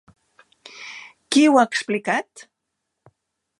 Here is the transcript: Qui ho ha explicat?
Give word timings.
Qui 1.35 1.45
ho 1.49 1.59
ha 1.61 1.67
explicat? 1.73 2.47